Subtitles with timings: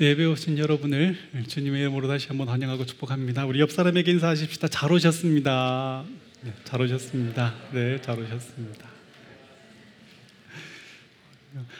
[0.00, 1.14] 네, 예배 오신 여러분을
[1.46, 3.44] 주님의 이름으로 다시 한번 환영하고 축복합니다.
[3.44, 4.68] 우리 옆 사람에게 인사하십시다.
[4.68, 6.06] 잘 오셨습니다.
[6.42, 7.54] 네, 잘 오셨습니다.
[7.72, 8.88] 네, 잘 오셨습니다.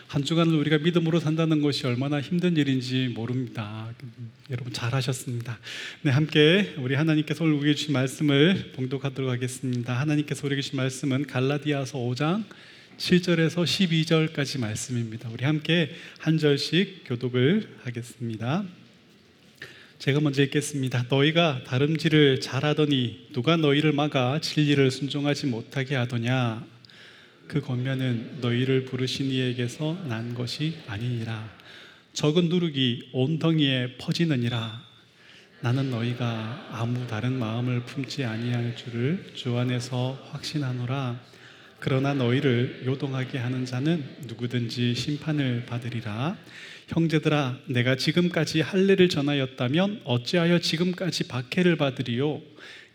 [0.09, 3.89] 한 주간을 우리가 믿음으로 산다는 것이 얼마나 힘든 일인지 모릅니다.
[4.51, 5.59] 여러분 잘 하셨습니다.
[6.03, 9.99] 네, 함께 우리 하나님께서 우리에게 주신 말씀을 봉독하도록 하겠습니다.
[9.99, 12.45] 하나님께서 우리에게 주신 말씀은 갈라디아서 5장
[13.01, 15.31] 7절에서 12절까지 말씀입니다.
[15.31, 18.63] 우리 함께 한 절씩 교독을 하겠습니다.
[19.99, 21.07] 제가 먼저 읽겠습니다.
[21.09, 26.63] 너희가 다름질을 잘하더니 누가 너희를 막아 진리를 순종하지 못하게 하더냐?
[27.49, 31.51] 그 권면은 너희를 부르신 이에게서 난 것이 아니니라.
[32.13, 34.85] 적은 누룩이 온 덩이에 퍼지느니라.
[35.63, 41.31] 나는 너희가 아무 다른 마음을 품지 아니할 줄을 주 안에서 확신하노라.
[41.81, 46.37] 그러나 너희를 요동하게 하는 자는 누구든지 심판을 받으리라.
[46.89, 52.43] 형제들아, 내가 지금까지 할례를 전하였다면 어찌하여 지금까지 박해를 받으리요?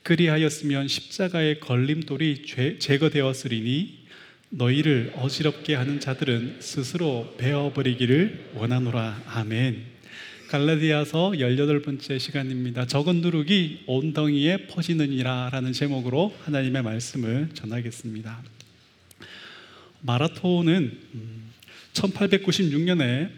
[0.03, 2.45] 그리하였으면 십자가의 걸림돌이
[2.77, 4.05] 제거되었으리니
[4.49, 9.23] 너희를 어지럽게 하는 자들은 스스로 베어버리기를 원하노라.
[9.25, 9.95] 아멘.
[10.49, 12.85] 갈라디아서 18번째 시간입니다.
[12.85, 18.43] 적은 누룩이 온 덩이에 퍼지느니라 라는 제목으로 하나님의 말씀을 전하겠습니다.
[20.05, 20.99] 마라톤은
[21.93, 23.31] 1896년에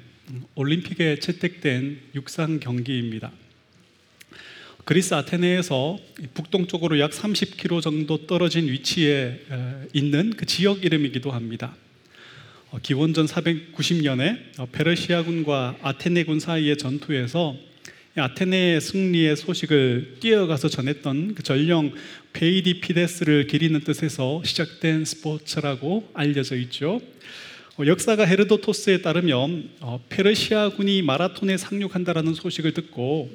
[0.55, 3.31] 올림픽에 채택된 육상 경기입니다.
[4.83, 5.97] 그리스 아테네에서
[6.33, 9.45] 북동쪽으로 약 30km 정도 떨어진 위치에
[9.93, 11.73] 있는 그 지역 이름이기도 합니다.
[12.69, 17.55] 어, 기원전 490년에 어, 페르시아군과 아테네군 사이의 전투에서
[18.19, 21.93] 아테네의 승리의 소식을 뛰어가서 전했던 그 전령
[22.33, 26.99] 페이디피데스를 기리는 뜻에서 시작된 스포츠라고 알려져 있죠.
[27.79, 29.69] 어, 역사가 헤로도토스에 따르면
[30.09, 33.29] 페르시아군이 마라톤에 상륙한다라는 소식을 듣고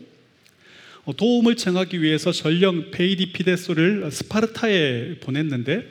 [1.04, 5.86] 어, 도움을 청하기 위해서 전령 페이디피데스를 스파르타에 보냈는데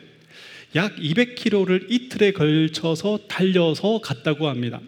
[0.75, 4.81] 약 200km를 이틀에 걸쳐서 달려서 갔다고 합니다.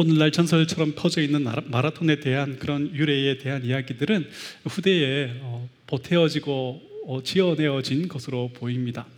[0.00, 4.28] 오늘날 전설처럼 퍼져 있는 마라톤에 대한 그런 유래에 대한 이야기들은
[4.66, 9.08] 후대에 어, 보태어지고 어, 지어내어진 것으로 보입니다.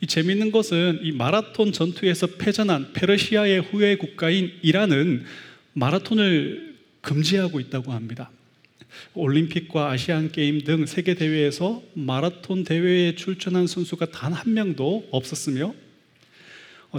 [0.00, 5.22] 이 재미있는 것은 이 마라톤 전투에서 패전한 페르시아의 후예 국가인 이란은
[5.74, 8.32] 마라톤을 금지하고 있다고 합니다.
[9.14, 15.87] 올림픽과 아시안 게임 등 세계 대회에서 마라톤 대회에 출전한 선수가 단 한 명도 없었으며 어,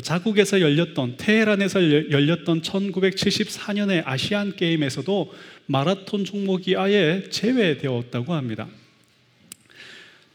[0.04, 5.34] 자국에서 열렸던 테헤란에서 열렸던 1974년의 아시안 게임에서도
[5.66, 8.68] 마라톤 종목이 아예 제외되었다고 합니다.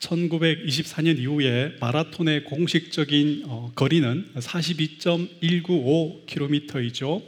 [0.00, 7.22] 1924년 이후에 마라톤의 공식적인 어, 거리는 42.195km이죠.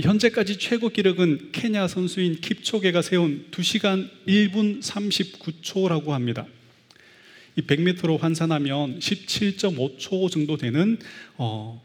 [0.00, 6.46] 현재까지 최고 기록은 케냐 선수인 킵초게가 세운 2시간 1분 39초라고 합니다.
[7.56, 10.98] 이 100m로 환산하면 17.5초 정도 되는
[11.36, 11.82] 어,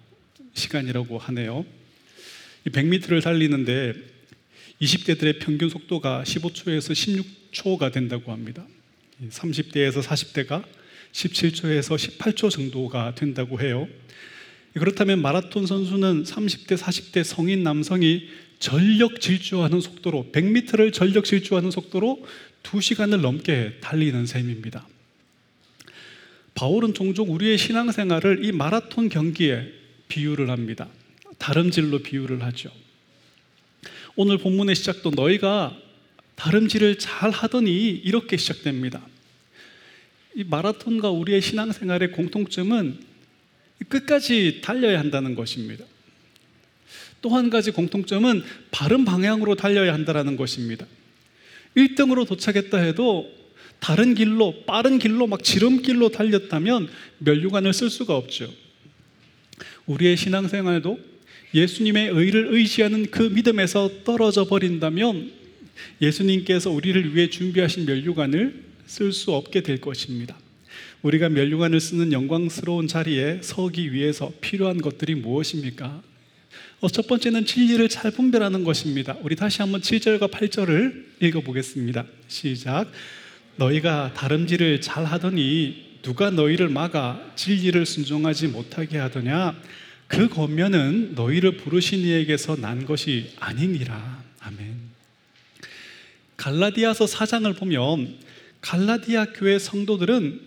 [0.53, 1.65] 시간이라고 하네요.
[2.65, 3.93] 이 100m를 달리는데
[4.81, 8.65] 20대들의 평균 속도가 15초에서 16초가 된다고 합니다.
[9.29, 10.63] 30대에서 40대가
[11.11, 13.87] 17초에서 18초 정도가 된다고 해요.
[14.73, 18.29] 그렇다면 마라톤 선수는 30대, 40대 성인 남성이
[18.59, 22.25] 전력 질주하는 속도로 100m를 전력 질주하는 속도로
[22.63, 24.87] 2시간을 넘게 달리는 셈입니다.
[26.59, 29.71] 바울은 종종 우리의 신앙생활을 이 마라톤 경기에
[30.09, 30.89] 비유를 합니다.
[31.37, 32.69] 다름질로 비유를 하죠.
[34.17, 35.77] 오늘 본문의 시작도 너희가
[36.35, 39.01] 다름질을 잘 하더니 이렇게 시작됩니다.
[40.35, 42.99] 이 마라톤과 우리의 신앙생활의 공통점은
[43.87, 45.85] 끝까지 달려야 한다는 것입니다.
[47.21, 50.85] 또 한 가지 공통점은 바른 방향으로 달려야 한다는 것입니다.
[51.77, 53.38] 1등으로 도착했다 해도
[53.79, 58.51] 다른 길로, 빠른 길로 막 지름길로 달렸다면 멸류관을 쓸 수가 없죠.
[59.85, 60.99] 우리의 신앙생활도
[61.53, 65.31] 예수님의 의를 의지하는 그 믿음에서 떨어져 버린다면
[66.01, 70.37] 예수님께서 우리를 위해 준비하신 멸류관을 쓸 수 없게 될 것입니다.
[71.01, 76.03] 우리가 멸류관을 쓰는 영광스러운 자리에 서기 위해서 필요한 것들이 무엇입니까?
[76.81, 79.17] 어, 첫 번째는 진리를 잘 분별하는 것입니다.
[79.21, 82.05] 우리 다시 한번 7절과 8절을 읽어보겠습니다.
[82.27, 82.91] 시작.
[83.59, 89.61] 너희가 다름질을 잘 하더니 누가 너희를 막아 진리를 순종하지 못하게 하더냐?
[90.07, 94.23] 그 권면은 너희를 부르신 이에게서 난 것이 아니니라.
[94.39, 94.75] 아멘.
[96.37, 98.15] 갈라디아서 4장을 보면
[98.61, 100.41] 갈라디아 교회 성도들은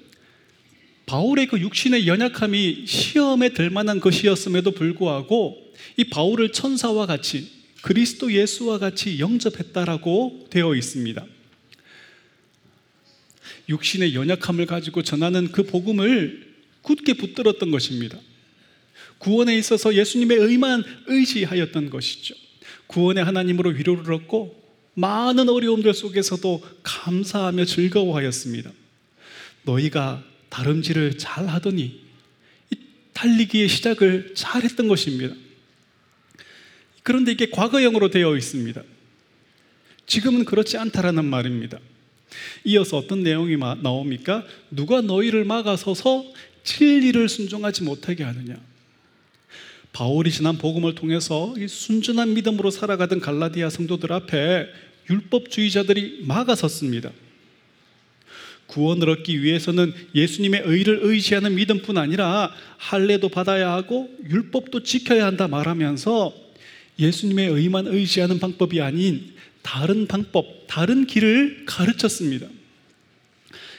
[1.04, 5.58] 바울의 그 육신의 연약함이 시험에 들 만한 것이었음에도 불구하고
[5.98, 7.50] 이 바울을 천사와 같이
[7.82, 11.26] 그리스도 예수와 같이 영접했다라고 되어 있습니다.
[13.72, 18.18] 육신의 연약함을 가지고 전하는 그 복음을 굳게 붙들었던 것입니다.
[19.18, 22.34] 구원에 있어서 예수님의 의만 의지하였던 것이죠.
[22.86, 24.60] 구원의 하나님으로 위로를 얻고
[24.94, 28.70] 많은 어려움들 속에서도 감사하며 즐거워하였습니다.
[29.62, 32.02] 너희가 다름질을 잘 하더니
[33.14, 35.34] 달리기의 시작을 잘 했던 것입니다.
[37.02, 38.82] 그런데 이게 과거형으로 되어 있습니다.
[40.06, 41.78] 지금은 그렇지 않다라는 말입니다.
[42.64, 44.44] 이어서 어떤 내용이 나옵니까?
[44.70, 46.24] 누가 너희를 막아서서
[46.64, 48.56] 진리를 순종하지 못하게 하느냐?
[49.92, 54.66] 바울이 지난 복음을 통해서 순전한 믿음으로 살아가던 갈라디아 성도들 앞에
[55.10, 57.10] 율법주의자들이 막아섰습니다.
[58.66, 66.32] 구원을 얻기 위해서는 예수님의 의를 의지하는 믿음뿐 아니라 할례도 받아야 하고 율법도 지켜야 한다 말하면서
[66.98, 72.46] 예수님의 의만 의지하는 방법이 아닌 다른 방법, 다른 길을 가르쳤습니다.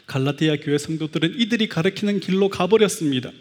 [0.07, 3.31] 갈라디아 교회 성도들은 이들이 가르치는 길로 가버렸습니다.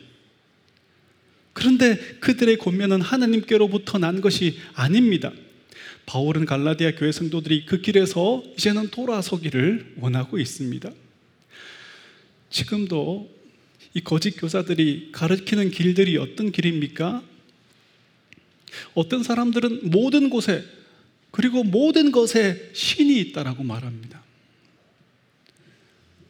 [1.53, 5.33] 그런데 그들의 권면은 하나님께로부터 난 것이 아닙니다.
[6.07, 10.91] 바울은 갈라디아 교회 성도들이 그 길에서 이제는 돌아서기를 원하고 있습니다.
[12.51, 13.31] 지금도
[13.95, 17.23] 이 거짓 교사들이 가르치는 길들이 어떤 길입니까?
[18.95, 20.65] 어떤 사람들은 모든 곳에
[21.33, 24.23] 그리고 모든 것에 신이 있다라고 말합니다.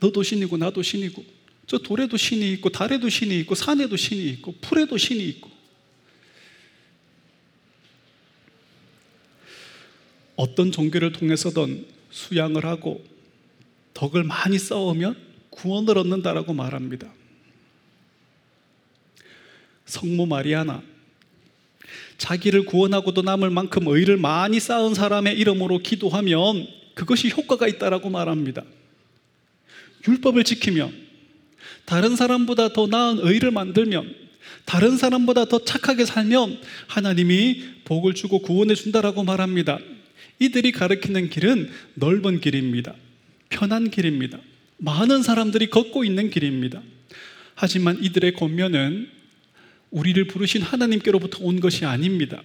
[0.00, 1.24] 너도 신이고 나도 신이고
[1.66, 5.50] 저 돌에도 신이 있고 달에도 신이 있고 산에도 신이 있고 풀에도 신이 있고
[10.36, 13.04] 어떤 종교를 통해서든 수양을 하고
[13.94, 15.16] 덕을 많이 쌓으면
[15.50, 17.12] 구원을 얻는다라고 말합니다.
[19.84, 20.82] 성모 마리아나
[22.22, 28.62] 자기를 구원하고도 남을 만큼 의를 많이 쌓은 사람의 이름으로 기도하면 그것이 효과가 있다라고 말합니다.
[30.06, 30.92] 율법을 지키면
[31.84, 34.14] 다른 사람보다 더 나은 의를 만들면
[34.64, 39.80] 다른 사람보다 더 착하게 살면 하나님이 복을 주고 구원해 준다라고 말합니다.
[40.38, 42.94] 이들이 가르치는 길은 넓은 길입니다.
[43.48, 44.38] 편한 길입니다.
[44.76, 46.82] 많은 사람들이 걷고 있는 길입니다.
[47.56, 49.21] 하지만 이들의 권면은
[49.92, 52.42] 우리를 부르신 하나님께로부터 온 것이 아닙니다.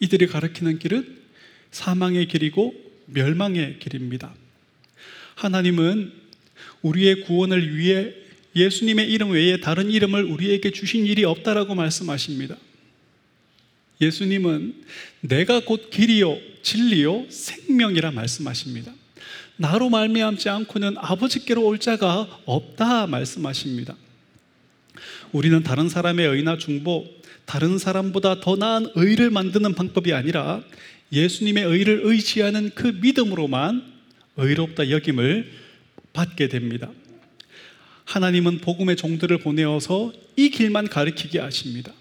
[0.00, 1.22] 이들이 가르치는 길은
[1.70, 2.74] 사망의 길이고
[3.06, 4.34] 멸망의 길입니다.
[5.36, 6.12] 하나님은
[6.82, 8.12] 우리의 구원을 위해
[8.56, 12.56] 예수님의 이름 외에 다른 이름을 우리에게 주신 일이 없다라고 말씀하십니다.
[14.00, 14.84] 예수님은
[15.20, 18.92] 내가 곧 길이요 진리요 생명이라 말씀하십니다.
[19.56, 23.96] 나로 말미암지 않고는 아버지께로 올 자가 없다 말씀하십니다.
[25.34, 27.04] 우리는 다른 사람의 의나 중보,
[27.44, 30.62] 다른 사람보다 더 나은 의를 만드는 방법이 아니라
[31.10, 33.82] 예수님의 의를 의지하는 그 믿음으로만
[34.36, 35.50] 의롭다 여김을
[36.12, 36.88] 받게 됩니다.
[38.04, 41.92] 하나님은 복음의 종들을 보내어서 이 길만 가리키게 하십니다.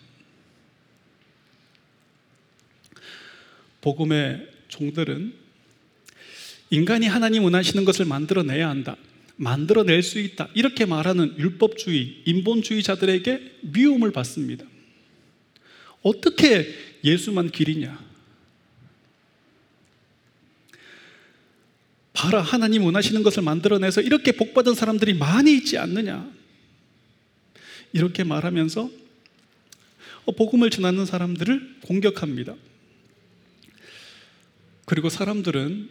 [3.82, 5.34] 복음의 종들은
[6.70, 8.96] 인간이 하나님 원하시는 것을 만들어내야 한다.
[9.36, 10.50] 만들어낼 수 있다.
[10.54, 14.66] 이렇게 말하는 율법주의, 인본주의자들에게 미움을 받습니다.
[16.02, 18.14] 어떻게 예수만 길이냐?
[22.14, 26.32] 봐라, 하나님 원하시는 것을 만들어내서 이렇게 복받은 사람들이 많이 있지 않느냐?
[27.92, 28.90] 이렇게 말하면서
[30.38, 32.56] 복음을 전하는 사람들을 공격합니다.
[34.86, 35.90] 그리고 사람들은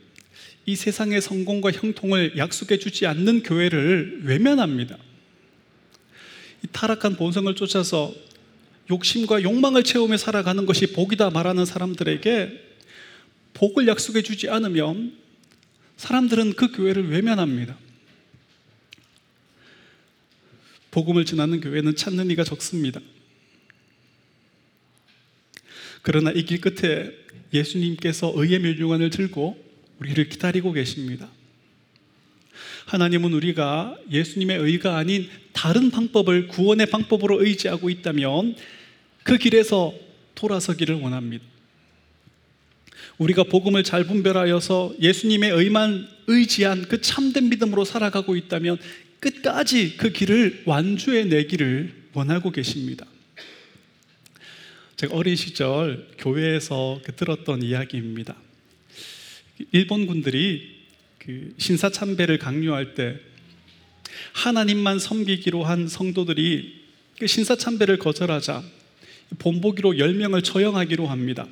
[0.65, 4.97] 이 세상의 성공과 형통을 약속해 주지 않는 교회를 외면합니다.
[6.65, 8.15] 이 타락한 본성을 쫓아서
[8.91, 12.73] 욕심과 욕망을 채우며 살아가는 것이 복이다 말하는 사람들에게
[13.55, 15.17] 복을 약속해 주지 않으면
[15.97, 17.77] 사람들은 그 교회를 외면합니다.
[20.91, 23.01] 복음을 전하는 교회는 찾는 이가 적습니다.
[26.03, 27.11] 그러나 이 길 끝에
[27.53, 29.72] 예수님께서 의의 멸류관을 들고
[30.03, 31.29] 우리를 기다리고 계십니다.
[32.87, 38.57] 하나님은 우리가 예수님의 의가 아닌 다른 방법을 구원의 방법으로 의지하고 있다면
[39.23, 39.95] 그 길에서
[40.35, 41.45] 돌아서기를 원합니다.
[43.19, 48.79] 우리가 복음을 잘 분별하여서 예수님의 의만 의지한 그 참된 믿음으로 살아가고 있다면
[49.21, 53.07] 끝까지 그 길을 완주해 내기를 원하고 계십니다.
[54.97, 58.37] 제가 어린 시절 교회에서 그 들었던 이야기입니다.
[59.71, 60.83] 일본 군들이
[61.19, 63.17] 그 신사참배를 강요할 때
[64.33, 66.83] 하나님만 섬기기로 한 성도들이
[67.19, 68.63] 그 신사참배를 거절하자
[69.39, 71.47] 본보기로 10명을 처형하기로 합니다.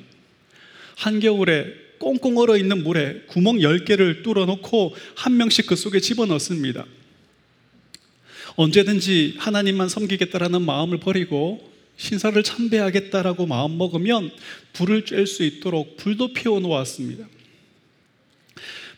[0.97, 6.85] 한겨울에 꽁꽁 얼어 있는 물에 구멍 10개를 뚫어 놓고 한 명씩 그 속에 집어 넣습니다.
[8.55, 14.31] 언제든지 하나님만 섬기겠다라는 마음을 버리고 신사를 참배하겠다라고 마음 먹으면
[14.73, 17.27] 불을 쬐 수 있도록 불도 피워 놓았습니다.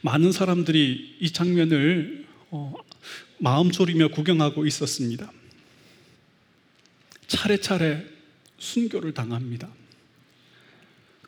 [0.04, 2.74] 많은 사람들이 이 장면을 어,
[3.40, 5.32] 마음 졸이며 구경하고 있었습니다.
[7.28, 8.06] 차례차례
[8.60, 9.70] 순교를 당합니다.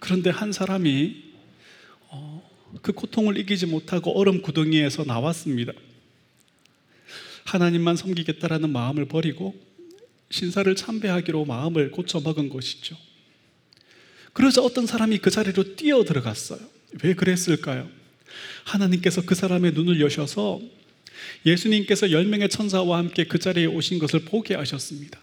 [0.01, 1.24] 그런데 한 사람이
[2.10, 2.50] 어,
[2.82, 5.72] 그 고통을 이기지 못하고 얼음 구덩이에서 나왔습니다.
[7.46, 9.55] 하나님만 섬기겠다라는 마음을 버리고
[10.32, 12.98] 신사를 참배하기로 마음을 고쳐 먹은 것이죠.
[14.34, 16.60] 그러자 어떤 사람이 그 자리로 뛰어 들어갔어요.
[17.03, 17.89] 왜 그랬을까요?
[18.63, 20.62] 하나님께서 그 사람의 눈을 여셔서
[21.46, 25.20] 예수님께서 열 명의 천사와 함께 그 자리에 오신 것을 보게 하셨습니다.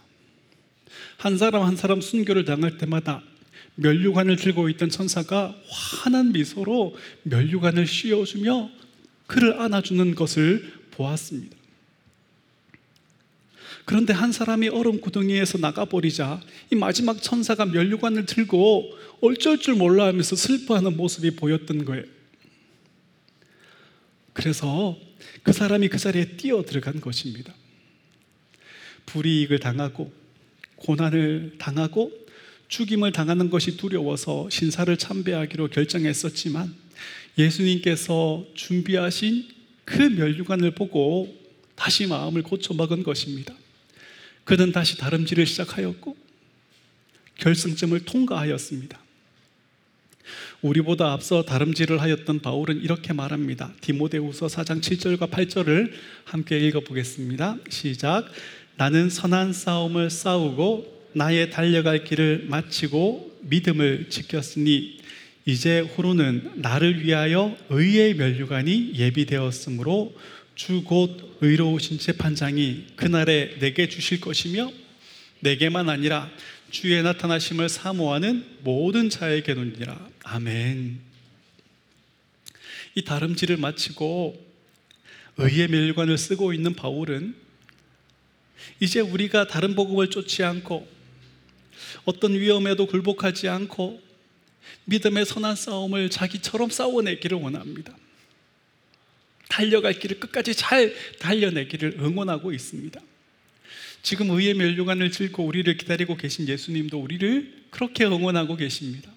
[1.18, 3.23] 한 사람 한 사람 순교를 당할 때마다
[3.76, 8.71] 멸류관을 들고 있던 천사가 환한 미소로 멸류관을 씌워주며
[9.26, 11.56] 그를 안아주는 것을 보았습니다.
[13.85, 16.40] 그런데 한 사람이 얼음 구덩이에서 나가버리자
[16.71, 18.90] 이 마지막 천사가 멸류관을 들고
[19.21, 22.04] 어쩔 줄 몰라 하면서 슬퍼하는 모습이 보였던 거예요.
[24.33, 24.99] 그래서
[25.43, 27.55] 그 사람이 그 자리에 뛰어 들어간 것입니다.
[29.07, 30.12] 불이익을 당하고
[30.77, 32.12] 고난을 당하고
[32.69, 36.75] 죽임을 당하는 것이 두려워서 신사를 참배하기로 결정했었지만
[37.37, 39.49] 예수님께서 준비하신
[39.85, 41.35] 그 멸류관을 보고
[41.75, 43.55] 다시 마음을 고쳐 먹은 것입니다.
[44.45, 46.17] 그는 다시 다름질을 시작하였고
[47.37, 49.01] 결승점을 통과하였습니다.
[50.62, 53.73] 우리보다 앞서 다름질을 하였던 바울은 이렇게 말합니다.
[53.81, 55.90] 디모데후서 4장 7절과 8절을
[56.25, 57.57] 함께 읽어 보겠습니다.
[57.69, 58.26] 시작.
[58.76, 64.99] 나는 선한 싸움을 싸우고 나의 달려갈 길을 마치고 믿음을 지켰으니
[65.45, 70.14] 이제 후로는 나를 위하여 의의 멸류관이 예비되었으므로
[70.54, 74.71] 주 곧 의로우신 재판장이 그날에 내게 주실 것이며
[75.40, 76.31] 내게만 아니라
[76.73, 80.09] 주의 나타나심을 사모하는 모든 자에게는니라.
[80.25, 81.00] 아멘.
[82.95, 84.52] 이 다름질을 마치고
[85.37, 87.37] 의의 멸관을 쓰고 있는 바울은
[88.81, 90.88] 이제 우리가 다른 복음을 쫓지 않고
[92.07, 94.00] 어떤 위험에도 굴복하지 않고
[94.87, 97.95] 믿음의 선한 싸움을 자기처럼 싸워내기를 원합니다.
[99.50, 102.99] 달려갈 길을 끝까지 잘 달려내기를 응원하고 있습니다.
[104.02, 109.11] 지금 의의 멸류관을 찔고 우리를 기다리고 계신 예수님도 우리를 그렇게 응원하고 계십니다.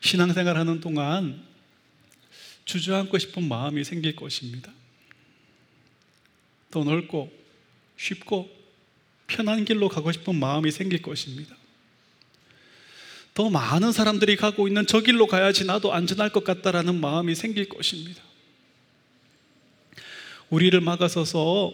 [0.00, 1.42] 신앙생활 하는 동안
[2.64, 4.72] 주저앉고 싶은 마음이 생길 것입니다.
[6.70, 7.32] 더 넓고
[7.96, 8.50] 쉽고
[9.26, 11.56] 편한 길로 가고 싶은 마음이 생길 것입니다.
[13.34, 18.22] 더 많은 사람들이 가고 있는 저 길로 가야지 나도 안전할 것 같다라는 마음이 생길 것입니다.
[20.50, 21.72] 우리를 막아서서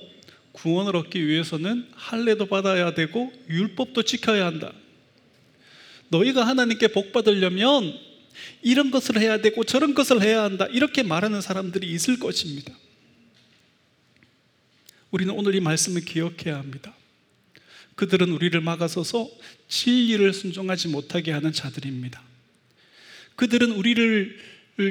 [0.58, 4.72] 구원을 얻기 위해서는 할례도 받아야 되고 율법도 지켜야 한다.
[6.08, 7.94] 너희가 하나님께 복 받으려면
[8.62, 10.66] 이런 것을 해야 되고 저런 것을 해야 한다.
[10.66, 12.72] 이렇게 말하는 사람들이 있을 것입니다.
[15.10, 16.94] 우리는 오늘 이 말씀을 기억해야 합니다.
[17.94, 19.28] 그들은 우리를 막아서서
[19.68, 22.20] 진리를 순종하지 못하게 하는 자들입니다.
[23.36, 24.38] 그들은 우리를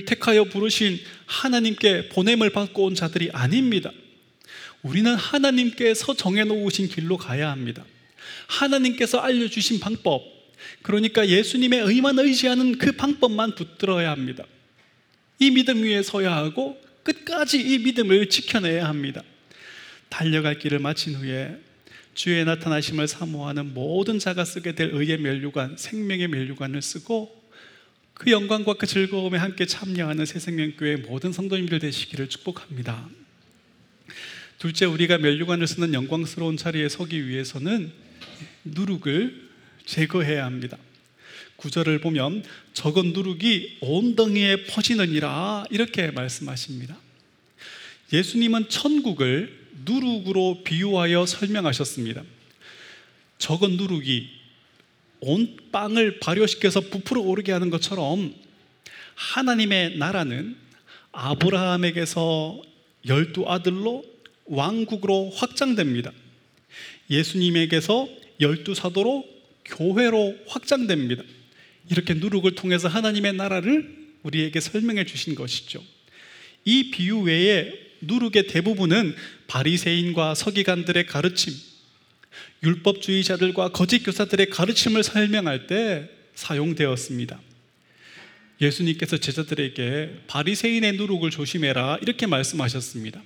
[0.06, 3.92] 택하여 부르신 하나님께 보냄을 받고 온 자들이 아닙니다.
[4.84, 7.86] 우리는 하나님께서 정해놓으신 길로 가야 합니다.
[8.48, 10.24] 하나님께서 알려주신 방법,
[10.82, 14.46] 그러니까 예수님의 의만 의지하는 그 방법만 붙들어야 합니다.
[15.40, 19.24] 이 믿음 위에 서야 하고 끝까지 이 믿음을 지켜내야 합니다.
[20.10, 21.58] 달려갈 길을 마친 후에
[22.14, 27.38] 주의 나타나심을 사모하는 모든 자가 쓰게 될 의의 멸류관, 생명의 멸류관을 쓰고
[28.14, 33.08] 그 영광과 그 즐거움에 함께 참여하는 새생명교회 모든 성도님들 되시기를 축복합니다.
[34.58, 37.92] 둘째, 우리가 멸류관을 쓰는 영광스러운 자리에 서기 위해서는
[38.64, 39.50] 누룩을
[39.86, 40.78] 제거해야 합니다.
[41.58, 46.98] 구절을 보면 적은 누룩이 온덩이에 퍼지느니라 이렇게 말씀하십니다.
[48.12, 52.24] 예수님은 천국을 누룩으로 비유하여 설명하셨습니다.
[53.38, 54.28] 적은 누룩이
[55.20, 58.34] 온 빵을 발효시켜서 부풀어 오르게 하는 것처럼
[59.14, 60.56] 하나님의 나라는
[61.12, 62.62] 아브라함에게서
[63.08, 64.17] 열두 아들로
[64.48, 66.12] 왕국으로 확장됩니다.
[67.10, 68.08] 예수님에게서
[68.40, 69.26] 열두 사도로
[69.66, 71.24] 교회로 확장됩니다.
[71.90, 75.84] 이렇게 누룩을 통해서 하나님의 나라를 우리에게 설명해 주신 것이죠.
[76.66, 79.16] 이 비유 외에 누룩의 대부분은
[79.48, 81.54] 바리새인과 서기관들의 가르침,
[82.64, 87.40] 율법주의자들과 거짓 교사들의 가르침을 설명할 때 사용되었습니다.
[88.60, 93.22] 예수님께서 제자들에게 바리새인의 누룩을 조심해라 이렇게 말씀하셨습니다.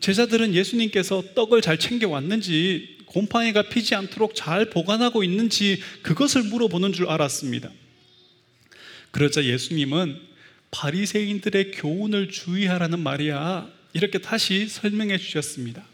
[0.00, 7.08] 제자들은 예수님께서 떡을 잘 챙겨 왔는지 곰팡이가 피지 않도록 잘 보관하고 있는지 그것을 물어보는 줄
[7.08, 7.70] 알았습니다.
[9.10, 10.20] 그러자 예수님은
[10.70, 15.86] 바리새인들의 교훈을 주의하라는 말이야 이렇게 다시 설명해 주셨습니다.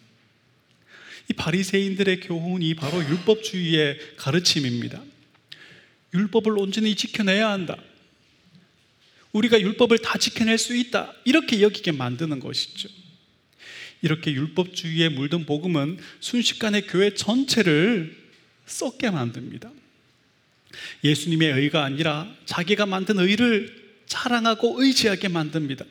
[1.31, 5.01] 이 바리새인들의 교훈이 바로 율법주의의 가르침입니다.
[6.15, 7.77] 율법을 온전히 지켜내야 한다.
[9.33, 11.15] 우리가 율법을 다 지켜낼 수 있다.
[11.25, 12.89] 이렇게 여기게 만드는 것이죠.
[14.03, 18.17] 이렇게 율법주의에 물든 복음은 순식간에 교회 전체를
[18.67, 19.71] 썩게 만듭니다.
[21.05, 25.85] 예수님의 의가 아니라 자기가 만든 의를 자랑하고 의지하게 만듭니다.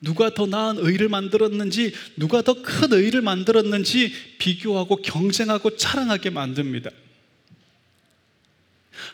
[0.00, 6.90] 누가 더 나은 의를 만들었는지, 누가 더 큰 의를 만들었는지 비교하고 경쟁하고 자랑하게 만듭니다.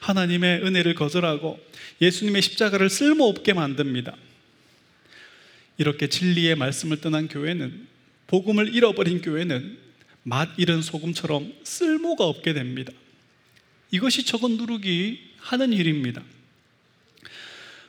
[0.01, 1.61] 하나님의 은혜를 거절하고
[2.01, 4.17] 예수님의 십자가를 쓸모없게 만듭니다.
[5.79, 7.87] 이렇게 진리의 말씀을 떠난 교회는
[8.31, 9.77] 복음을 잃어버린 교회는
[10.23, 12.93] 맛 잃은 소금처럼 쓸모가 없게 됩니다.
[13.91, 16.23] 이것이 적은 누룩이 하는 일입니다.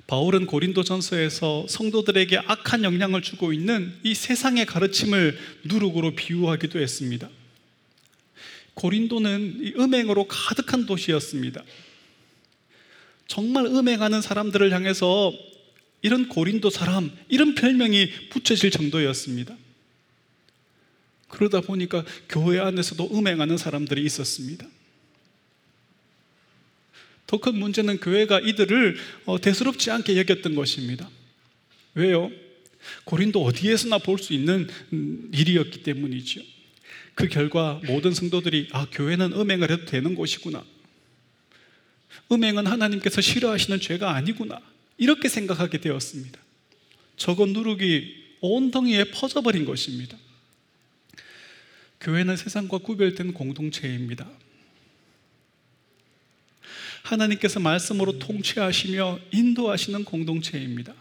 [0.07, 7.29] 바울은 고린도 전서에서 성도들에게 악한 영향을 주고 있는 이 세상의 가르침을 누룩으로 비유하기도 했습니다.
[8.74, 11.63] 고린도는 음행으로 가득한 도시였습니다.
[13.27, 15.33] 정말 음행하는 사람들을 향해서
[16.01, 19.55] 이런 고린도 사람, 이런 별명이 붙여질 정도였습니다.
[21.31, 24.67] 그러다 보니까 교회 안에서도 음행하는 사람들이 있었습니다.
[27.27, 31.09] 더 큰 문제는 교회가 이들을 어, 대수롭지 않게 여겼던 것입니다.
[31.95, 32.29] 왜요?
[33.05, 36.41] 고린도 어디에서나 볼 수 있는 음, 일이었기 때문이죠.
[37.15, 40.63] 그 결과 모든 성도들이 아, 교회는 음행을 해도 되는 곳이구나.
[42.31, 44.59] 음행은 하나님께서 싫어하시는 죄가 아니구나.
[44.97, 46.38] 이렇게 생각하게 되었습니다.
[47.15, 50.17] 적은 누룩이 온 덩이에 퍼져버린 것입니다.
[52.01, 54.27] 교회는 세상과 구별된 공동체입니다.
[57.03, 60.94] 하나님께서 말씀으로 통치하시며 인도하시는 공동체입니다.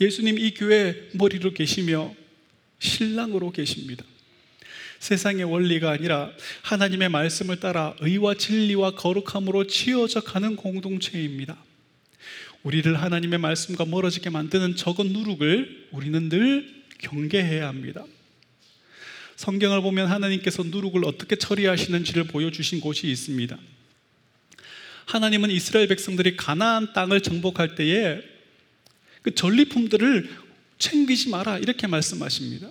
[0.00, 2.14] 예수님 이 교회 머리로 계시며
[2.78, 4.04] 신랑으로 계십니다.
[4.98, 6.30] 세상의 원리가 아니라
[6.62, 11.56] 하나님의 말씀을 따라 의와 진리와 거룩함으로 치어져 가는 공동체입니다.
[12.62, 18.04] 우리를 하나님의 말씀과 멀어지게 만드는 적은 누룩을 우리는 늘 경계해야 합니다.
[19.42, 23.58] 성경을 보면 하나님께서 누룩을 어떻게 처리하시는지를 보여주신 곳이 있습니다.
[25.06, 28.20] 하나님은 이스라엘 백성들이 가나안 땅을 정복할 때에
[29.22, 30.30] 그 전리품들을
[30.78, 32.70] 챙기지 마라 이렇게 말씀하십니다.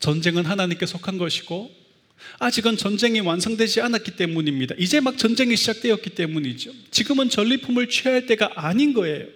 [0.00, 1.74] 전쟁은 하나님께 속한 것이고
[2.38, 4.74] 아직은 전쟁이 완성되지 않았기 때문입니다.
[4.78, 6.70] 이제 막 전쟁이 시작되었기 때문이죠.
[6.90, 9.26] 지금은 전리품을 취할 때가 아닌 거예요.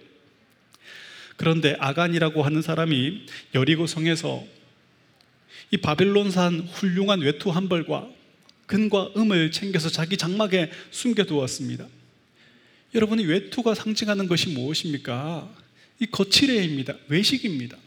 [1.35, 4.58] 그런데 아간이라고 하는 사람이 여리고 성에서
[5.71, 8.09] 이 바벨론산 훌륭한 외투 한 벌과
[8.65, 11.87] 근과 음을 챙겨서 자기 장막에 숨겨두었습니다.
[12.93, 15.49] 여러분이 외투가 상징하는 것이 무엇입니까?
[15.99, 16.95] 이 거칠애입니다.
[17.07, 17.77] 외식입니다.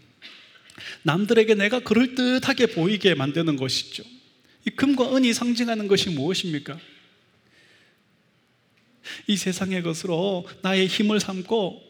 [1.02, 4.04] 남들에게 내가 그럴듯하게 보이게 만드는 것이죠.
[4.66, 6.78] 이 금과 은이 상징하는 것이 무엇입니까?
[9.26, 11.82] 이 세상의 것으로 나의 힘을 삼고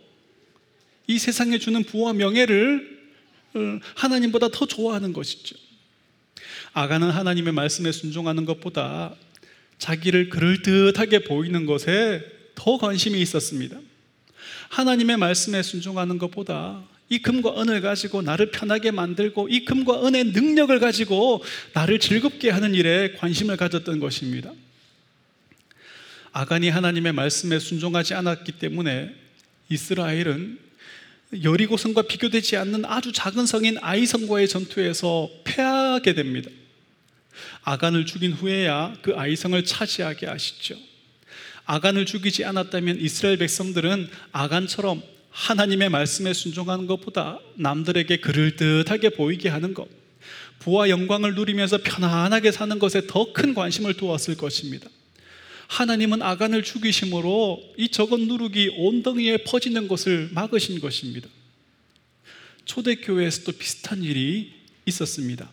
[1.07, 3.03] 이 세상에 주는 부와 명예를
[3.55, 3.59] 어,
[3.95, 5.62] 하나님보다 더 좋아하는 것이죠.
[6.75, 9.15] 아가는 하나님의 말씀에 순종하는 것보다
[9.79, 13.79] 자기를 그럴듯하게 보이는 것에 더 관심이 있었습니다.
[14.69, 20.79] 하나님의 말씀에 순종하는 것보다 이 금과 은을 가지고 나를 편하게 만들고 이 금과 은의 능력을
[20.79, 24.51] 가지고 나를 즐겁게 하는 일에 관심을 가졌던 것입니다.
[26.33, 29.15] 아간이 하나님의 말씀에 순종하지 않았기 때문에
[29.69, 30.59] 이스라엘은
[31.43, 36.51] 여리고성과 비교되지 않는 아주 작은 성인 아이성과의 전투에서 패하게 됩니다.
[37.65, 40.77] 아간을 죽인 후에야 그 아이성을 차지하게 하시죠.
[41.65, 49.89] 아간을 죽이지 않았다면 이스라엘 백성들은 아간처럼 하나님의 말씀에 순종하는 것보다 남들에게 그럴듯하게 보이게 하는 것,
[50.59, 54.89] 부와 영광을 누리면서 편안하게 사는 것에 더 큰 관심을 두었을 것입니다.
[55.69, 61.29] 하나님은 아간을 죽이심으로 이 적은 누룩이 온덩이에 퍼지는 것을 막으신 것입니다.
[62.67, 64.53] 초대교회에서도 비슷한 일이
[64.85, 65.51] 있었습니다.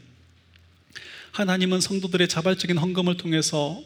[1.32, 3.82] 하나님은 성도들의 자발적인 헌금을 통해서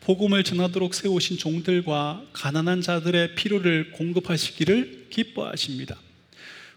[0.00, 5.96] 복음을 전하도록 세우신 종들과 가난한 자들의 필요를 공급하시기를 기뻐하십니다.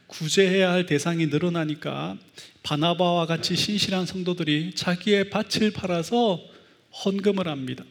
[0.07, 2.17] 구제해야 할 대상이 늘어나니까
[2.63, 6.41] 바나바와 같이 신실한 성도들이 자기의 밭을 팔아서
[7.03, 7.83] 헌금을 합니다.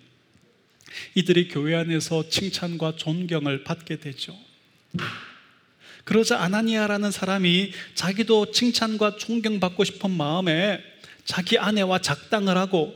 [1.15, 4.37] 이들이 교회 안에서 칭찬과 존경을 받게 되죠.
[6.05, 10.81] 그러자 아나니아라는 사람이 자기도 칭찬과 존경받고 싶은 마음에
[11.27, 12.95] 자기 아내와 작당을 하고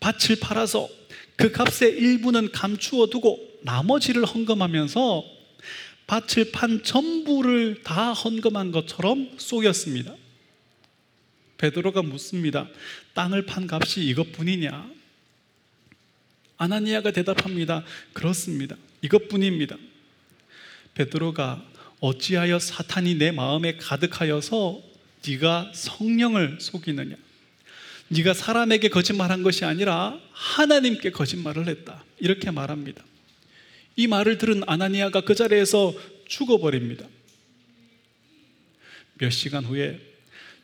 [0.00, 0.88] 밭을 팔아서
[1.36, 5.24] 그 값의 일부는 감추어 두고 나머지를 헌금하면서
[6.06, 10.14] 밭을 판 전부를 다 헌금한 것처럼 속였습니다.
[11.58, 12.68] 베드로가 묻습니다.
[13.14, 14.90] 땅을 판 값이 이것뿐이냐?
[16.58, 17.84] 아나니아가 대답합니다.
[18.12, 18.76] 그렇습니다.
[19.02, 19.76] 이것뿐입니다.
[20.94, 21.62] 베드로가
[22.00, 24.80] 어찌하여 사탄이 내 마음에 가득하여서
[25.26, 27.16] 네가 성령을 속이느냐?
[28.08, 32.04] 네가 사람에게 거짓말한 것이 아니라 하나님께 거짓말을 했다.
[32.18, 33.04] 이렇게 말합니다.
[33.96, 35.94] 이 말을 들은 아나니아가 그 자리에서
[36.28, 37.06] 죽어버립니다.
[39.14, 40.00] 몇 시간 후에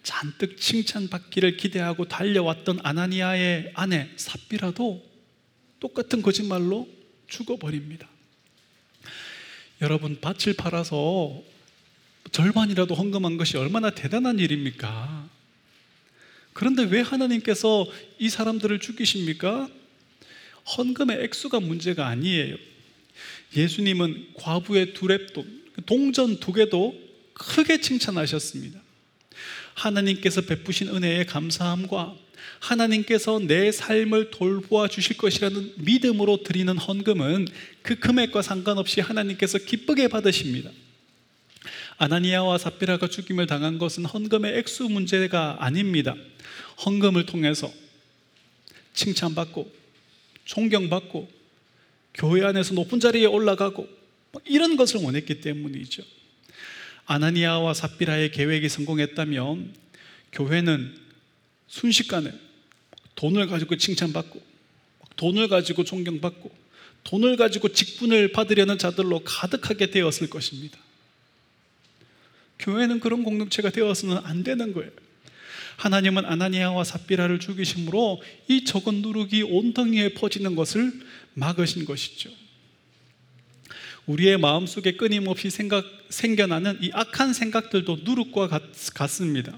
[0.03, 5.03] 잔뜩 칭찬받기를 기대하고 달려왔던 아나니아의 아내 삽비라도
[5.81, 6.89] 똑같은 거짓말로
[7.29, 8.09] 죽어버립니다.
[9.81, 11.43] 여러분, 밭을 팔아서
[12.31, 15.29] 절반이라도 헌금한 것이 얼마나 대단한 일입니까?
[16.53, 17.87] 그런데 왜 하나님께서
[18.19, 19.69] 이 사람들을 죽이십니까?
[20.77, 22.57] 헌금의 액수가 문제가 아니에요.
[23.57, 26.95] 예수님은 과부의 두 랩돈, 동전 두 개도
[27.35, 28.81] 크게 칭찬하셨습니다.
[29.75, 32.17] 하나님께서 베푸신 은혜에 감사함과
[32.61, 37.49] 하나님께서 내 삶을 돌보아 주실 것이라는 믿음으로 드리는 헌금은
[37.83, 40.71] 그 금액과 상관없이 하나님께서 기쁘게 받으십니다.
[41.99, 46.15] 아나니아와 삽비라가 죽임을 당한 것은 헌금의 액수 문제가 아닙니다.
[46.85, 47.73] 헌금을 통해서
[48.95, 49.71] 칭찬받고
[50.45, 51.31] 존경받고
[52.15, 53.89] 교회 안에서 높은 자리에 올라가고
[54.45, 56.03] 이런 것을 원했기 때문이죠.
[57.07, 59.75] 아나니아와 삽비라의 계획이 성공했다면
[60.33, 60.97] 교회는
[61.69, 62.33] 순식간에
[63.15, 64.43] 돈을 가지고 칭찬받고
[65.17, 66.63] 돈을 가지고 존경받고
[67.05, 70.79] 돈을 가지고 직분을 받으려는 자들로 가득하게 되었을 것입니다.
[72.63, 74.91] 교회는 그런 공동체가 되어서는 안 되는 거예요.
[75.77, 80.93] 하나님은 아나니아와 삽비라를 죽이심으로 이 적은 누룩이 온덩이에 퍼지는 것을
[81.35, 82.31] 막으신 것이죠.
[84.07, 88.63] 우리의 마음속에 끊임없이 생각, 생겨나는 이 악한 생각들도 누룩과 같,
[88.95, 89.57] 같습니다.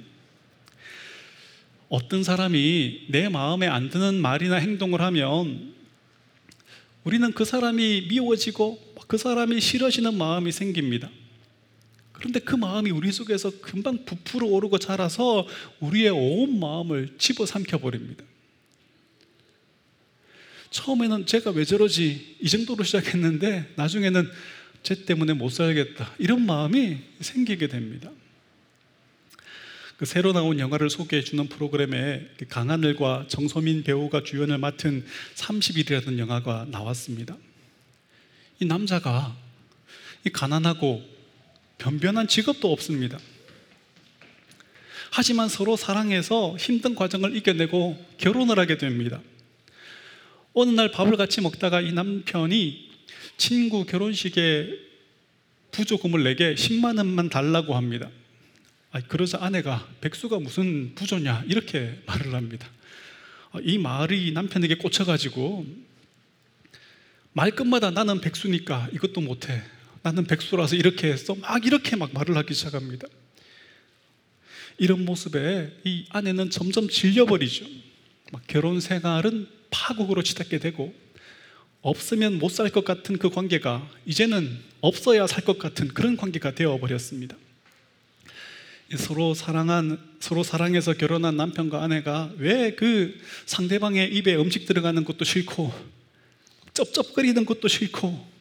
[1.88, 5.74] 어떤 사람이 내 마음에 안 드는 말이나 행동을 하면
[7.04, 11.10] 우리는 그 사람이 미워지고 그 사람이 싫어지는 마음이 생깁니다.
[12.24, 15.46] 그런데 그 마음이 우리 속에서 금방 부풀어 오르고 자라서
[15.80, 18.24] 우리의 온 마음을 집어삼켜 버립니다.
[20.70, 24.30] 처음에는 제가 왜 저러지 이 정도로 시작했는데 나중에는
[24.82, 28.10] 쟤 때문에 못 살겠다 이런 마음이 생기게 됩니다.
[29.98, 36.68] 그 새로 나온 영화를 소개해 주는 프로그램에 그 강하늘과 정소민 배우가 주연을 맡은 30일이라는 영화가
[36.70, 37.36] 나왔습니다.
[38.60, 39.36] 이 남자가
[40.24, 41.13] 이 가난하고
[41.84, 43.18] 변변한 직업도 없습니다.
[45.10, 49.20] 하지만 서로 사랑해서 힘든 과정을 이겨내고 결혼을 하게 됩니다.
[50.54, 52.90] 어느 날 밥을 같이 먹다가 이 남편이
[53.36, 54.78] 친구 결혼식에
[55.72, 58.08] 부조금을 내게 10만 원만 달라고 합니다.
[58.90, 62.66] 아, 그러자 아내가 백수가 무슨 부조냐 이렇게 말을 합니다.
[63.52, 65.66] 아, 이 말이 남편에게 꽂혀가지고
[67.34, 69.62] 말끝마다 나는 백수니까 이것도 못해.
[70.04, 71.34] 나는 백수라서 이렇게 했어.
[71.34, 73.08] 막 이렇게 막 말을 하기 시작합니다.
[74.76, 77.64] 이런 모습에 이 아내는 점점 질려버리죠.
[78.30, 80.94] 막 결혼 생활은 파국으로 치닫게 되고
[81.80, 86.78] 없으면 못 살 것 같은 그 관계가 이제는 없어야 살 것 같은 그런 관계가 되어
[86.78, 87.34] 버렸습니다.
[88.98, 95.72] 서로 사랑한 서로 사랑해서 결혼한 남편과 아내가 왜 그 상대방의 입에 음식 들어가는 것도 싫고
[96.74, 98.33] 쩝쩝거리는 것도 싫고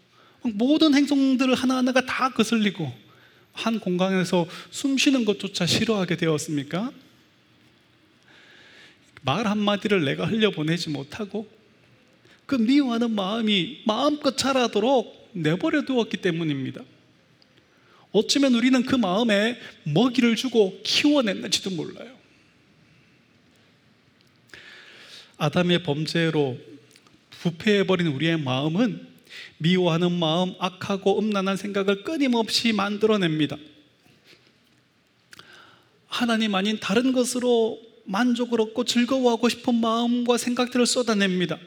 [0.44, 2.92] 모든 행동들을 하나하나가 다 거슬리고
[3.54, 6.92] 한 공간에서 숨 쉬는 것조차 싫어하게 되었습니까?
[9.22, 11.48] 말 한마디를 내가 흘려보내지 못하고
[12.46, 16.82] 그 미워하는 마음이 마음껏 자라도록 내버려 두었기 때문입니다.
[18.12, 22.14] 어쩌면 우리는 그 마음에 먹이를 주고 키워냈는지도 몰라요.
[25.38, 26.60] 아담의 범죄로
[27.32, 29.13] 부패해버린 우리의 마음은
[29.58, 33.58] 미워하는 마음, 악하고 음란한 생각을 끊임없이 만들어냅니다.
[36.08, 41.58] 하나님 아닌 다른 것으로 만족을 얻고 즐거워하고 싶은 마음과 생각들을 쏟아냅니다.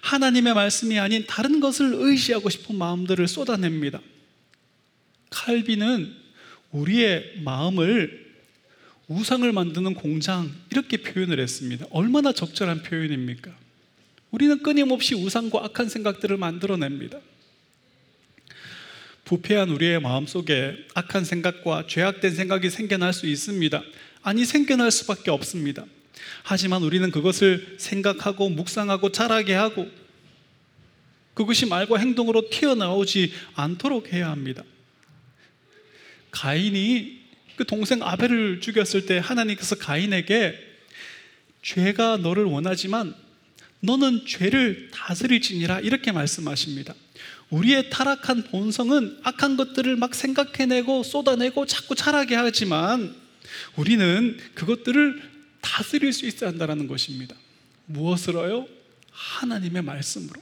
[0.00, 4.00] 하나님의 말씀이 아닌 다른 것을 의지하고 싶은 마음들을 쏟아냅니다.
[5.30, 6.14] 칼빈은
[6.72, 8.30] 우리의 마음을
[9.08, 11.86] 우상을 만드는 공장 이렇게 표현을 했습니다.
[11.90, 13.50] 얼마나 적절한 표현입니까?
[14.30, 17.18] 우리는 끊임없이 우상과 악한 생각들을 만들어냅니다.
[19.24, 23.82] 부패한 우리의 마음 속에 악한 생각과 죄악된 생각이 생겨날 수 있습니다.
[24.22, 25.84] 아니, 생겨날 수밖에 없습니다.
[26.42, 29.88] 하지만 우리는 그것을 생각하고 묵상하고 자라게 하고
[31.34, 34.62] 그것이 말과 행동으로 튀어나오지 않도록 해야 합니다.
[36.30, 37.20] 가인이
[37.56, 40.58] 그 동생 아벨을 죽였을 때 하나님께서 가인에게
[41.62, 43.14] 죄가 너를 원하지만
[43.80, 46.94] 너는 죄를 다스릴지니라 이렇게 말씀하십니다.
[47.50, 53.14] 우리의 타락한 본성은 악한 것들을 막 생각해내고 쏟아내고 자꾸 자라게 하지만
[53.76, 57.34] 우리는 그것들을 다스릴 수 있어야 한다는 것입니다.
[57.86, 58.66] 무엇으로요?
[59.10, 60.40] 하나님의 말씀으로.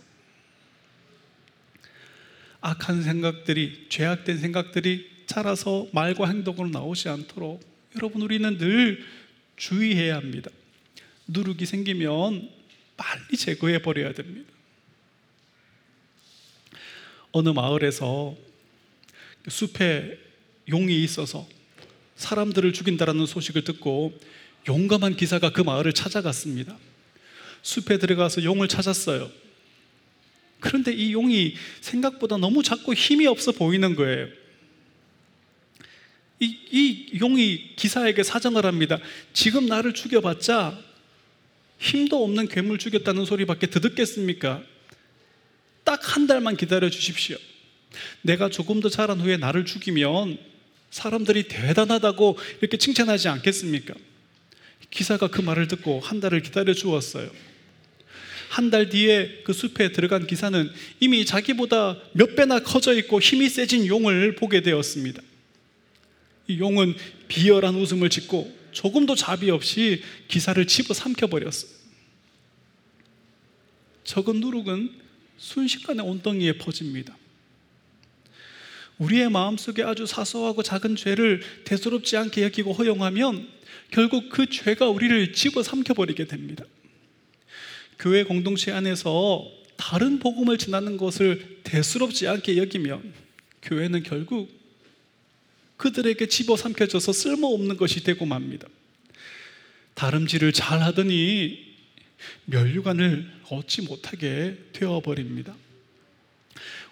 [2.61, 7.63] 악한 생각들이, 죄악된 생각들이 자라서 말과 행동으로 나오지 않도록
[7.97, 9.05] 여러분 우리는 늘
[9.57, 10.51] 주의해야 합니다.
[11.27, 12.58] 누룩이 생기면
[12.99, 14.53] 빨리 제거해 버려야 됩니다.
[17.33, 18.37] 어느 마을에서
[19.49, 20.19] 숲에
[20.69, 21.49] 용이 있어서
[22.17, 24.19] 사람들을 죽인다라는 소식을 듣고
[24.67, 26.77] 용감한 기사가 그 마을을 찾아갔습니다.
[27.63, 29.31] 숲에 들어가서 용을 찾았어요.
[30.61, 34.29] 그런데 이 용이 생각보다 너무 작고 힘이 없어 보이는 거예요.
[36.41, 38.99] 이, 이 용이 기사에게 사정을 합니다.
[39.33, 40.88] 지금 나를 죽여봤자
[41.79, 44.63] 힘도 없는 괴물 죽였다는 소리밖에 듣겠습니까?
[45.85, 47.37] 딱 한 달만 기다려 주십시오.
[48.23, 50.39] 내가 조금 더 자란 후에 나를 죽이면
[50.91, 53.95] 사람들이 대단하다고 이렇게 칭찬하지 않겠습니까?
[54.91, 57.31] 기사가 그 말을 듣고 한 달을 기다려 주었어요.
[58.49, 63.87] 한 달 뒤에 그 숲에 들어간 기사는 이미 자기보다 몇 배나 커져 있고 힘이 세진
[63.87, 65.23] 용을 보게 되었습니다.
[66.49, 66.95] 이 용은
[67.29, 71.71] 비열한 웃음을 짓고 조금도 자비 없이 기사를 집어 삼켜 버렸어요.
[74.05, 74.93] 적은 누룩은
[75.37, 77.17] 순식간에 온덩이에 퍼집니다.
[78.99, 83.49] 우리의 마음속에 아주 사소하고 작은 죄를 대수롭지 않게 여기고 허용하면
[83.91, 86.65] 결국 그 죄가 우리를 집어 삼켜 버리게 됩니다.
[87.99, 93.13] 교회 공동체 안에서 다른 복음을 전하는 것을 대수롭지 않게 여기면
[93.63, 94.58] 교회는 결국
[95.79, 98.69] 그들에게 집어 삼켜져서 쓸모없는 것이 되고 맙니다.
[99.95, 101.67] 다름질을 잘 하더니
[102.45, 105.55] 멸류관을 얻지 못하게 되어버립니다.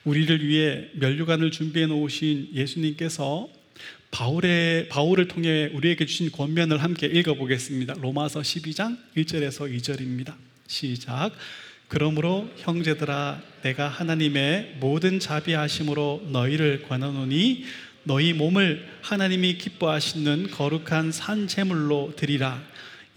[0.04, 3.48] 우리를 위해 멸류관을 준비해 놓으신 예수님께서
[4.12, 7.94] 바울의, 바울을 통해 우리에게 주신 권면을 함께 읽어보겠습니다.
[7.94, 10.34] 로마서 12장 1절에서 2절입니다.
[10.68, 11.32] 시작.
[11.88, 17.64] 그러므로 형제들아 내가 하나님의 모든 자비하심으로 너희를 권하노니
[18.06, 22.62] 너희 몸을 하나님이 기뻐하시는 거룩한 산 제물로 드리라.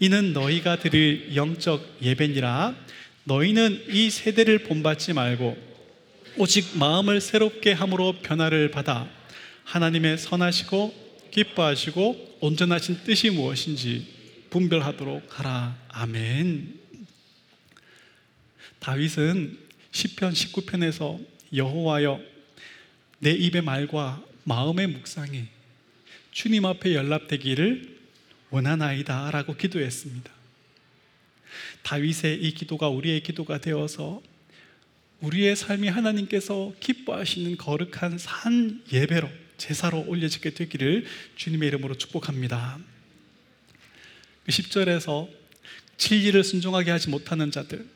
[0.00, 2.74] 이는 너희가 드릴 영적 예배니라.
[3.22, 5.56] 너희는 이 세대를 본받지 말고
[6.38, 9.08] 오직 마음을 새롭게 함으로 변화를 받아
[9.62, 14.08] 하나님의 선하시고 기뻐하시고 온전하신 뜻이 무엇인지
[14.50, 15.78] 분별하도록 하라.
[15.86, 16.80] 아멘.
[18.80, 19.56] 다윗은
[19.92, 21.24] 시편 19편에서
[21.54, 22.20] 여호와여
[23.20, 25.44] 내 입의 말과 마음의 묵상이
[26.32, 27.98] 주님 앞에 연락되기를
[28.50, 30.30] 원하나이다 라고 기도했습니다.
[31.82, 34.22] 다윗의 이 기도가 우리의 기도가 되어서
[35.20, 41.04] 우리의 삶이 하나님께서 기뻐하시는 거룩한 산 예배로 제사로 올려지게 되기를
[41.36, 42.78] 주님의 이름으로 축복합니다.
[44.48, 45.28] 10절에서
[45.98, 47.86] 진리를 순종하게 하지 못하는 자들,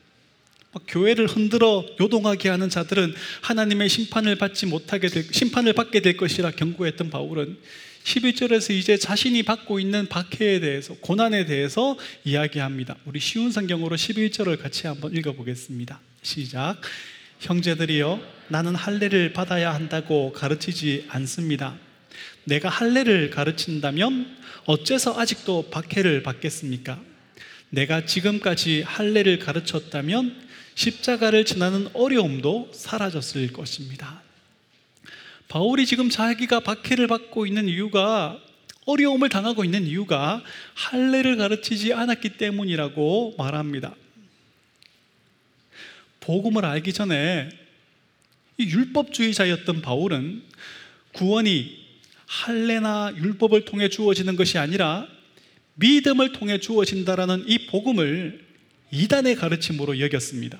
[0.87, 7.09] 교회를 흔들어 요동하게 하는 자들은 하나님의 심판을 받지 못하게 될, 심판을 받게 될 것이라 경고했던
[7.09, 7.57] 바울은
[8.03, 12.95] 11절에서 이제 자신이 받고 있는 박해에 대해서, 고난에 대해서 이야기합니다.
[13.05, 15.99] 우리 쉬운 성경으로 11절을 같이 한번 읽어보겠습니다.
[16.21, 16.79] 시작.
[17.39, 21.75] 형제들이여, 나는 할례를 받아야 한다고 가르치지 않습니다.
[22.43, 27.01] 내가 할례를 가르친다면 어째서 아직도 박해를 받겠습니까?
[27.71, 30.44] 내가 지금까지 할례를 가르쳤다면
[30.75, 34.21] 십자가를 지나는 어려움도 사라졌을 것입니다.
[35.47, 38.39] 바울이 지금 자기가 박해를 받고 있는 이유가
[38.85, 40.43] 어려움을 당하고 있는 이유가
[40.75, 43.95] 할례를 가르치지 않았기 때문이라고 말합니다.
[46.19, 47.49] 복음을 알기 전에
[48.59, 50.43] 율법주의자였던 바울은
[51.13, 51.85] 구원이
[52.25, 55.07] 할례나 율법을 통해 주어지는 것이 아니라
[55.75, 58.44] 믿음을 통해 주어진다라는 이 복음을
[58.91, 60.59] 이단의 가르침으로 여겼습니다.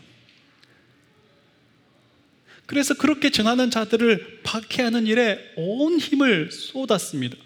[2.66, 7.38] 그래서 그렇게 전하는 자들을 박해하는 일에 온 힘을 쏟았습니다.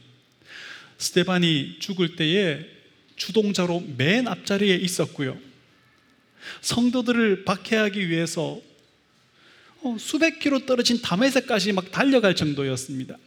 [0.98, 2.66] 스테반이 죽을 때에
[3.16, 5.38] 주동자로 맨 앞자리에 있었고요.
[6.62, 8.62] 성도들을 박해하기 위해서
[9.82, 13.18] 어, 수백 킬로 떨어진 다메섹까지 막 달려갈 정도였습니다.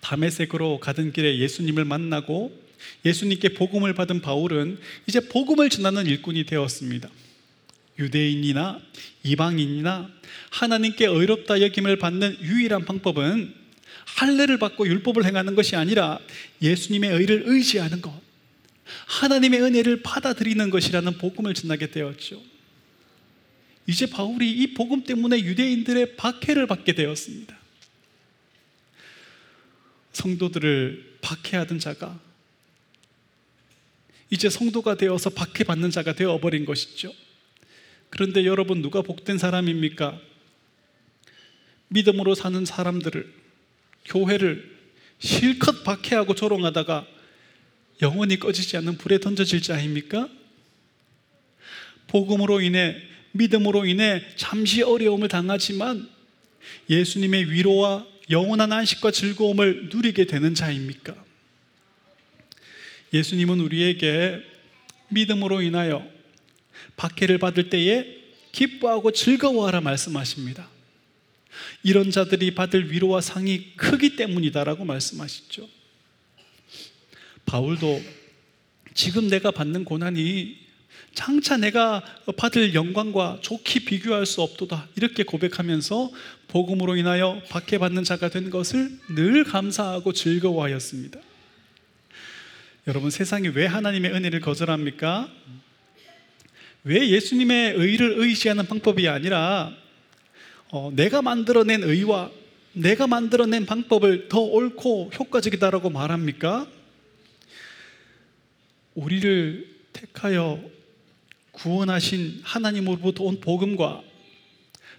[0.00, 2.63] 다메섹으로 가던 길에 예수님을 만나고
[3.04, 7.10] 예수님께 복음을 받은 바울은 이제 복음을 전하는 일꾼이 되었습니다.
[7.98, 8.80] 유대인이나
[9.22, 10.10] 이방인이나
[10.50, 13.54] 하나님께 의롭다 여김을 받는 유일한 방법은
[14.06, 16.18] 할례를 받고 율법을 행하는 것이 아니라
[16.62, 18.12] 예수님의 의를 의지하는 것,
[19.06, 22.42] 하나님의 은혜를 받아들이는 것이라는 복음을 전하게 되었죠.
[23.86, 27.56] 이제 바울이 이 복음 때문에 유대인들의 박해를 받게 되었습니다.
[30.12, 32.18] 성도들을 박해하던 자가
[34.30, 37.12] 이제 성도가 되어서 박해받는 자가 되어버린 것이죠.
[38.10, 40.20] 그런데 여러분, 누가 복된 사람입니까?
[41.88, 43.32] 믿음으로 사는 사람들을,
[44.06, 44.74] 교회를
[45.18, 47.06] 실컷 박해하고 조롱하다가
[48.02, 50.28] 영원히 꺼지지 않는 불에 던져질 자입니까?
[52.08, 53.00] 복음으로 인해,
[53.32, 56.08] 믿음으로 인해 잠시 어려움을 당하지만
[56.88, 61.14] 예수님의 위로와 영원한 안식과 즐거움을 누리게 되는 자입니까?
[63.14, 64.42] 예수님은 우리에게
[65.08, 66.04] 믿음으로 인하여
[66.96, 68.04] 박해를 받을 때에
[68.50, 70.68] 기뻐하고 즐거워하라 말씀하십니다.
[71.84, 75.68] 이런 자들이 받을 위로와 상이 크기 때문이다라고 말씀하시죠.
[77.46, 78.02] 바울도
[78.94, 80.64] 지금 내가 받는 고난이
[81.14, 82.02] 장차 내가
[82.36, 84.88] 받을 영광과 좋게 비교할 수 없도다.
[84.96, 86.10] 이렇게 고백하면서
[86.48, 91.20] 복음으로 인하여 박해받는 자가 된 것을 늘 감사하고 즐거워하였습니다.
[92.86, 95.30] 여러분 세상이 왜 하나님의 은혜를 거절합니까?
[96.82, 99.74] 왜 예수님의 의를 의지하는 방법이 아니라
[100.70, 102.30] 어, 내가 만들어낸 의와
[102.74, 106.68] 내가 만들어낸 방법을 더 옳고 효과적이다라고 말합니까?
[108.94, 110.62] 우리를 택하여
[111.52, 114.02] 구원하신 하나님으로부터 온 복음과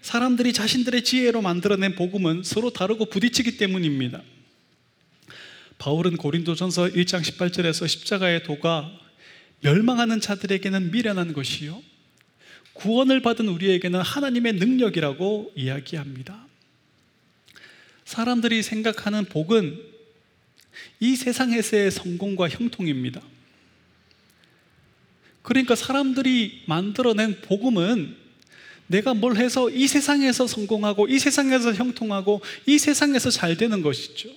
[0.02, 4.22] 사람들이 자신들의 지혜로 만들어낸 복음은 서로 다르고 부딪히기 때문입니다.
[5.78, 8.90] 바울은 고린도전서 1장 18절에서 십자가의 도가
[9.60, 11.82] 멸망하는 자들에게는 미련한 것이요
[12.74, 16.46] 구원을 받은 우리에게는 하나님의 능력이라고 이야기합니다.
[18.04, 19.80] 사람들이 생각하는 복은
[21.00, 23.20] 이 세상에서의 성공과 형통입니다.
[25.42, 28.16] 그러니까 사람들이 만들어낸 복음은
[28.88, 34.28] 내가 뭘 해서 이 세상에서 성공하고 이 세상에서 형통하고 이 세상에서 잘 되는 것이죠.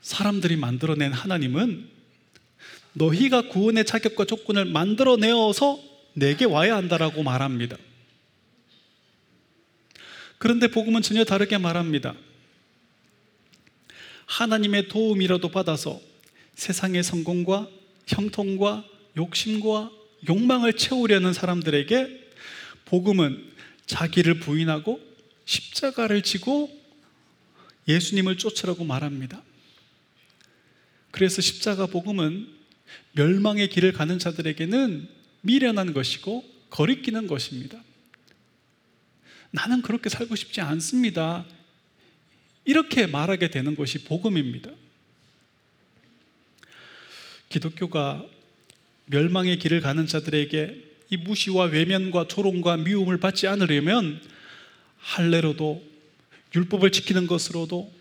[0.00, 1.88] 사람들이 만들어낸 하나님은
[2.94, 5.80] 너희가 구원의 자격과 조건을 만들어내어서
[6.14, 7.76] 내게 와야 한다라고 말합니다.
[10.38, 12.14] 그런데 복음은 전혀 다르게 말합니다.
[14.26, 16.00] 하나님의 도움이라도 받아서
[16.54, 17.68] 세상의 성공과
[18.06, 18.84] 형통과
[19.16, 19.90] 욕심과
[20.28, 22.30] 욕망을 채우려는 사람들에게
[22.86, 23.52] 복음은
[23.86, 25.00] 자기를 부인하고
[25.44, 26.70] 십자가를 지고
[27.86, 29.42] 예수님을 쫓으라고 말합니다.
[31.10, 32.48] 그래서 십자가 복음은
[33.12, 35.08] 멸망의 길을 가는 자들에게는
[35.40, 37.78] 미련한 것이고 거리끼는 것입니다.
[39.50, 41.46] 나는 그렇게 살고 싶지 않습니다.
[42.64, 44.70] 이렇게 말하게 되는 것이 복음입니다.
[47.48, 48.26] 기독교가
[49.06, 54.20] 멸망의 길을 가는 자들에게 이 무시와 외면과 조롱과 미움을 받지 않으려면
[54.98, 55.82] 할례로도
[56.54, 57.97] 율법을 지키는 것으로도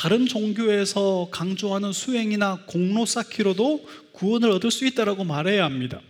[0.00, 6.00] 다른 종교에서 강조하는 수행이나 공로 쌓기로도 구원을 얻을 수 있다라고 말해야 합니다.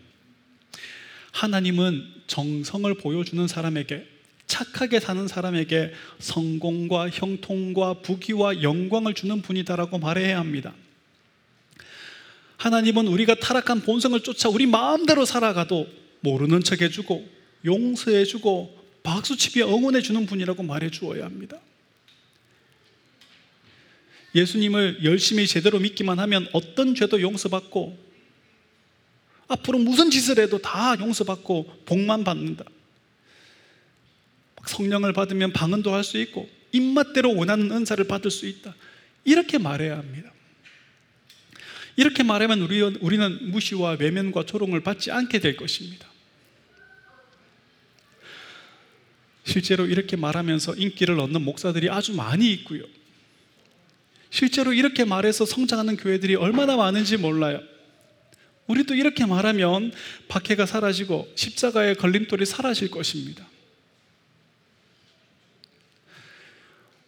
[1.33, 4.07] 하나님은 정성을 보여주는 사람에게
[4.47, 10.73] 착하게 사는 사람에게 성공과 형통과 부귀와 영광을 주는 분이다라고 말해야 합니다.
[12.59, 15.89] 하나님은 우리가 타락한 본성을 쫓아 우리 마음대로 살아가도
[16.21, 17.29] 모르는 척 해주고
[17.65, 21.59] 용서해주고 박수치며 응원해주는 분이라고 말해 주어야 합니다.
[24.35, 28.11] 예수님을 열심히 제대로 믿기만 하면 어떤 죄도 용서받고
[29.49, 32.65] 앞으로 무슨 짓을 해도 다 용서받고 복만 받는다.
[34.67, 38.75] 성령을 받으면 방언도 할 수 있고 입맛대로 원하는 은사를 받을 수 있다.
[39.25, 40.33] 이렇게 말해야 합니다.
[41.97, 46.09] 이렇게 말하면 우리는 무시와 외면과 조롱을 받지 않게 될 것입니다.
[49.45, 52.85] 실제로 이렇게 말하면서 인기를 얻는 목사들이 아주 많이 있고요.
[54.31, 57.61] 실제로 이렇게 말해서 성장하는 교회들이 얼마나 많은지 몰라요.
[58.69, 59.93] 우리도 이렇게 말하면
[60.29, 63.47] 박해가 사라지고 십자가의 걸림돌이 사라질 것입니다.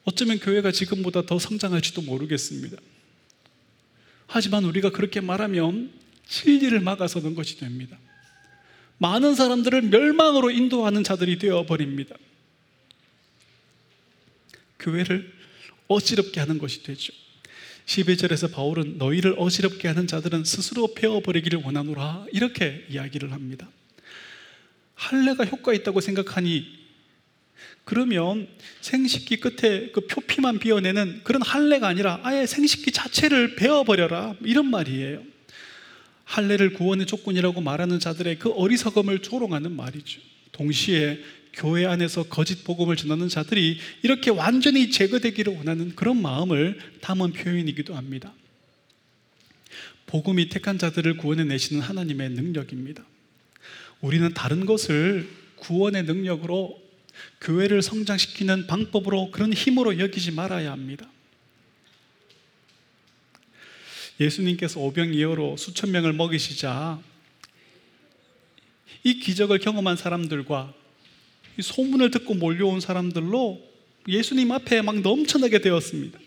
[0.05, 2.77] 어쩌면 교회가 지금보다 더 성장할지도 모르겠습니다.
[4.27, 5.93] 하지만 우리가 그렇게 말하면
[6.27, 7.97] 진리를 막아서는 것이 됩니다.
[8.99, 12.17] 많은 사람들을 멸망으로 인도하는 자들이 되어 버립니다.
[14.81, 15.33] 교회를
[15.93, 17.13] 어지럽게 하는 것이 되죠.
[17.87, 23.69] 12절에서 바울은 너희를 어지럽게 하는 자들은 스스로 베어버리기를 원하노라 이렇게 이야기를 합니다.
[24.95, 26.83] 할례가 효과 있다고 생각하니
[27.85, 28.47] 그러면
[28.81, 35.23] 생식기 끝에 그 표피만 비워내는 그런 할례가 아니라 아예 생식기 자체를 베어버려라 이런 말이에요.
[36.25, 40.21] 할례를 구원의 조건이라고 말하는 자들의 그 어리석음을 조롱하는 말이죠.
[40.53, 41.19] 동시에
[41.53, 48.33] 교회 안에서 거짓 복음을 전하는 자들이 이렇게 완전히 제거되기를 원하는 그런 마음을 담은 표현이기도 합니다.
[50.07, 53.05] 복음이 택한 자들을 구원해 내시는 하나님의 능력입니다.
[54.01, 56.81] 우리는 다른 것을 구원의 능력으로
[57.41, 61.09] 교회를 성장시키는 방법으로 그런 힘으로 여기지 말아야 합니다.
[64.21, 67.01] 예수님께서 오병이어로 수천 명을 먹이시자
[69.05, 70.75] 이 기적을 경험한 사람들과
[71.61, 73.63] 소문을 듣고 몰려온 사람들로
[74.09, 76.19] 예수님 앞에 막 넘쳐나게 되었습니다.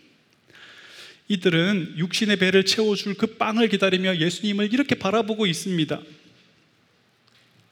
[1.28, 6.00] 이들은 육신의 배를 채워줄 그 빵을 기다리며 예수님을 이렇게 바라보고 있습니다.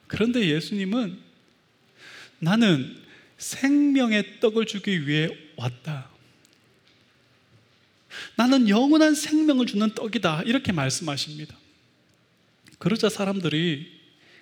[0.07, 1.17] 그런데 예수님은
[2.39, 2.97] 나는
[3.37, 6.09] 생명의 떡을 주기 위해 왔다.
[8.35, 10.43] 나는 영원한 생명을 주는 떡이다.
[10.45, 11.55] 이렇게 말씀하십니다.
[12.77, 13.91] 그러자 사람들이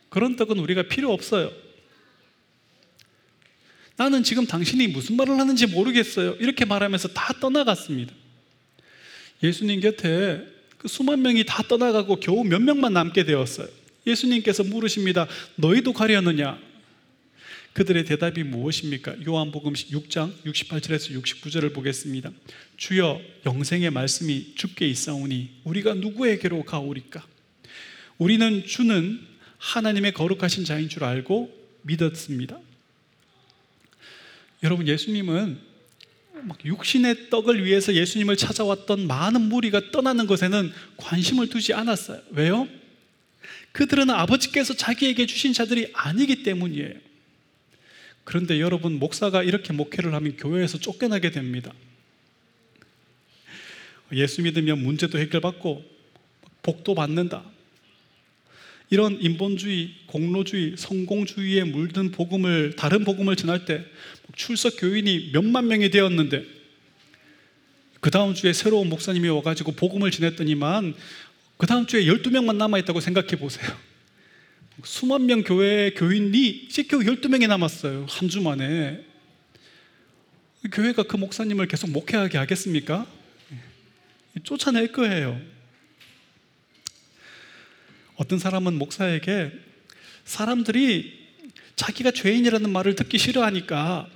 [0.10, 1.52] 그런 떡은 우리가 필요 없어요.
[3.96, 6.36] 나는 지금 당신이 무슨 말을 하는지 모르겠어요.
[6.40, 8.14] 이렇게 말하면서 다 떠나갔습니다.
[9.44, 10.42] 예수님 곁에
[10.78, 13.68] 그 수만 명이 다 떠나가고 겨우 몇 명만 남게 되었어요.
[14.06, 15.28] 예수님께서 물으십니다.
[15.56, 16.60] 너희도 가려느냐?
[17.74, 19.16] 그들의 대답이 무엇입니까?
[19.26, 22.32] 요한복음 6장 68절에서 69절을 보겠습니다.
[22.78, 27.26] 주여 영생의 말씀이 주께 있사오니 우리가 누구에게로 가오리까?
[28.20, 29.20] 우리는 주는
[29.58, 32.60] 하나님의 거룩하신 자인 줄 알고 믿었습니다.
[34.64, 35.60] 여러분 예수님은
[36.66, 42.22] 육신의 떡을 위해서 예수님을 찾아왔던 많은 무리가 떠나는 것에는 관심을 두지 않았어요.
[42.32, 42.68] 왜요?
[43.72, 46.96] 그들은 아버지께서 자기에게 주신 자들이 아니기 때문이에요.
[48.24, 51.74] 그런데 여러분, 목사가 이렇게 목회를 하면 교회에서 쫓겨나게 됩니다.
[54.14, 55.84] 예수 믿으면 문제도 해결받고
[56.62, 57.44] 복도 받는다.
[58.94, 63.84] 이런 인본주의, 공로주의, 성공주의에 물든 복음을 다른 복음을 전할 때
[64.36, 66.46] 출석 교인이 몇만 명이 되었는데
[68.00, 70.94] 그 다음 주에 새로운 목사님이 와가지고 복음을 전했더니만
[71.58, 73.68] 그 다음 주에 12명만 남아있다고 생각해 보세요.
[74.84, 78.06] 수만 명 교회 교인이 겨우 12명이 남았어요.
[78.08, 79.04] 한 주 만에.
[80.72, 83.08] 교회가 그 목사님을 계속 목회하게 하겠습니까?
[84.44, 85.42] 쫓아낼 거예요.
[88.16, 89.52] 어떤 사람은 목사에게
[90.26, 91.24] 사람들이
[91.76, 94.08] 자기가 죄인이라는 말을 듣기 싫어하니까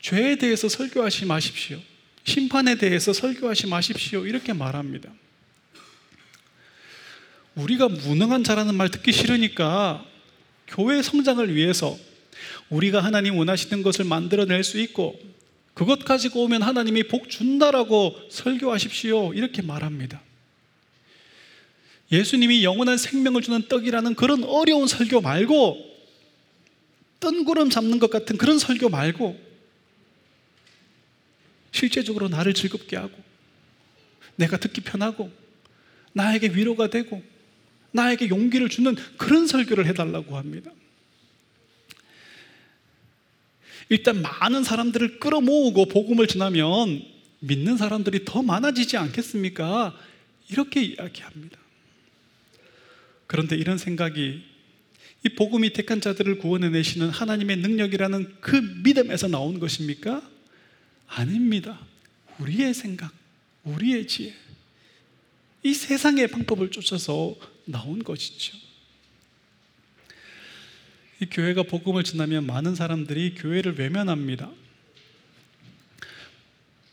[0.00, 1.78] 죄에 대해서 설교하지 마십시오.
[2.24, 4.26] 심판에 대해서 설교하지 마십시오.
[4.26, 5.10] 이렇게 말합니다.
[7.54, 10.04] 우리가 무능한 자라는 말 듣기 싫으니까
[10.66, 11.98] 교회 성장을 위해서
[12.68, 15.20] 우리가 하나님 원하시는 것을 만들어낼 수 있고
[15.74, 19.34] 그것 가지고 오면 하나님이 복 준다라고 설교하십시오.
[19.34, 20.22] 이렇게 말합니다.
[22.12, 25.90] 예수님이 영원한 생명을 주는 떡이라는 그런 어려운 설교 말고
[27.20, 29.38] 뜬구름 잡는 것 같은 그런 설교 말고
[31.72, 33.16] 실제적으로 나를 즐겁게 하고
[34.34, 35.30] 내가 듣기 편하고
[36.12, 37.22] 나에게 위로가 되고
[37.92, 40.70] 나에게 용기를 주는 그런 설교를 해달라고 합니다.
[43.88, 47.04] 일단 많은 사람들을 끌어모으고 복음을 전하면
[47.40, 49.96] 믿는 사람들이 더 많아지지 않겠습니까?
[50.48, 51.59] 이렇게 이야기합니다.
[53.30, 54.42] 그런데 이런 생각이
[55.24, 60.28] 이 복음이 택한 자들을 구원해 내시는 하나님의 능력이라는 그 믿음에서 나온 것입니까?
[61.06, 61.78] 아닙니다.
[62.40, 63.12] 우리의 생각,
[63.62, 64.34] 우리의 지혜,
[65.62, 68.58] 이 세상의 방법을 쫓아서 나온 것이죠.
[71.20, 74.50] 이 교회가 복음을 전하면 많은 사람들이 교회를 외면합니다.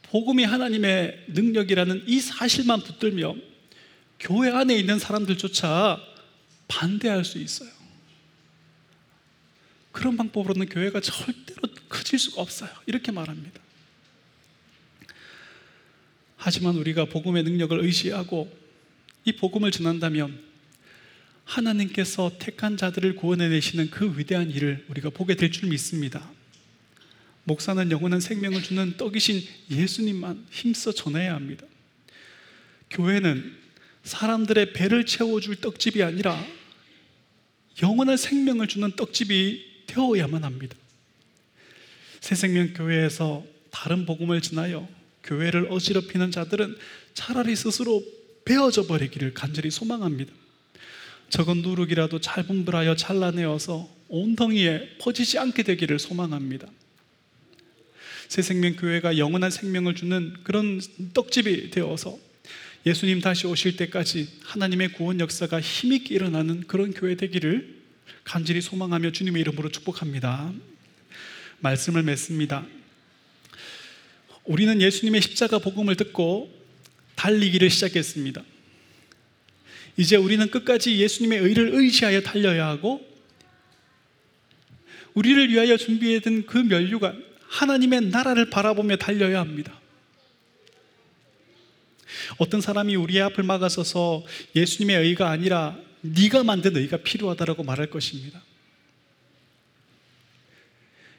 [0.03, 3.35] 복음이 하나님의 능력이라는 이 사실만 붙들며
[4.19, 6.16] 교회 안에 있는 사람들조차
[6.67, 7.69] 반대할 수 있어요.
[9.91, 12.69] 그런 방법으로는 교회가 절대로 커질 수가 없어요.
[12.85, 13.59] 이렇게 말합니다.
[16.35, 18.55] 하지만 우리가 복음의 능력을 의지하고
[19.25, 20.39] 이 복음을 전한다면
[21.45, 26.29] 하나님께서 택한 자들을 구원해 내시는 그 위대한 일을 우리가 보게 될 줄 믿습니다.
[27.45, 29.41] 목사는 영원한 생명을 주는 떡이신
[29.71, 31.65] 예수님만 힘써 전해야 합니다.
[32.89, 33.55] 교회는
[34.03, 36.45] 사람들의 배를 채워줄 떡집이 아니라
[37.81, 40.75] 영원한 생명을 주는 떡집이 되어야만 합니다.
[42.21, 44.87] 새생명교회에서 다른 복음을 지나요
[45.23, 46.77] 교회를 어지럽히는 자들은
[47.13, 48.03] 차라리 스스로
[48.45, 50.31] 베어져 버리기를 간절히 소망합니다.
[51.29, 56.67] 적은 누룩이라도 잘 분별하여 잘라내어서 온덩이에 퍼지지 않게 되기를 소망합니다.
[58.29, 60.81] 새생명교회가 영원한 생명을 주는 그런
[61.13, 62.17] 떡집이 되어서
[62.85, 67.75] 예수님 다시 오실 때까지 하나님의 구원 역사가 힘있게 일어나는 그런 교회 되기를
[68.23, 70.53] 간절히 소망하며 주님의 이름으로 축복합니다.
[71.59, 72.65] 말씀을 맺습니다.
[74.45, 76.53] 우리는 예수님의 십자가 복음을 듣고
[77.15, 78.43] 달리기를 시작했습니다.
[79.97, 83.05] 이제 우리는 끝까지 예수님의 의를 의지하여 달려야 하고
[85.15, 89.79] 우리를 위하여 준비해둔 그 면류관 하나님의 나라를 바라보며 달려야 합니다.
[92.37, 94.23] 어떤 사람이 우리의 앞을 막아서서
[94.55, 98.41] 예수님의 의가 아니라 네가 만든 의가 필요하다라고 말할 것입니다.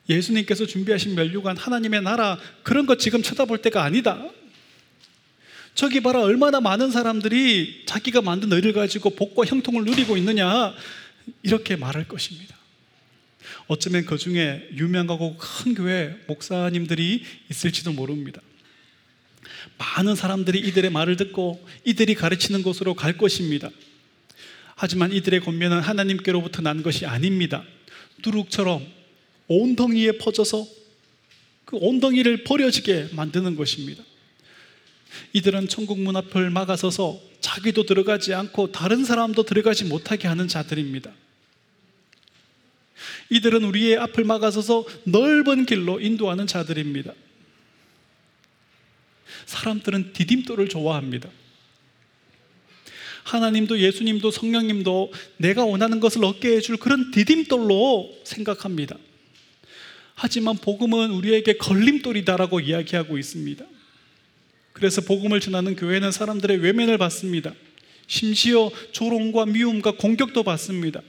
[0.08, 4.30] 예수님께서 준비하신 면류관 하나님의 나라 그런 거 지금 쳐다볼 때가 아니다.
[5.74, 10.74] 저기 봐라 얼마나 많은 사람들이 자기가 만든 의를 가지고 복과 형통을 누리고 있느냐
[11.42, 12.56] 이렇게 말할 것입니다.
[13.66, 18.40] 어쩌면 그 중에 유명하고 큰 교회 목사님들이 있을지도 모릅니다.
[19.78, 23.70] 많은 사람들이 이들의 말을 듣고 이들이 가르치는 곳으로 갈 것입니다.
[24.74, 27.64] 하지만 이들의 권면은 하나님께로부터 난 것이 아닙니다.
[28.24, 28.86] 누룩처럼
[29.48, 30.66] 온덩이에 퍼져서
[31.64, 34.02] 그 온덩이를 버려지게 만드는 것입니다.
[35.32, 41.12] 이들은 천국 문 앞을 막아서서 자기도 들어가지 않고 다른 사람도 들어가지 못하게 하는 자들입니다.
[43.30, 47.12] 이들은 우리의 앞을 막아서서 넓은 길로 인도하는 자들입니다.
[49.46, 51.28] 사람들은 디딤돌을 좋아합니다.
[53.24, 58.96] 하나님도 예수님도 성령님도 내가 원하는 것을 얻게 해줄 그런 디딤돌로 생각합니다.
[60.14, 63.64] 하지만 복음은 우리에게 걸림돌이다라고 이야기하고 있습니다.
[64.72, 67.52] 그래서 복음을 전하는 교회는 사람들의 외면을 받습니다.
[68.06, 71.02] 심지어 조롱과 미움과 공격도 받습니다.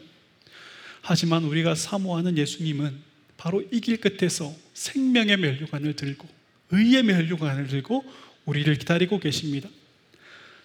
[1.02, 6.28] 하지만 우리가 사모하는 예수님은 바로 이 길 끝에서 생명의 멸류관을 들고
[6.72, 8.04] 의의 멸류관을 들고
[8.46, 9.70] 우리를 기다리고 계십니다.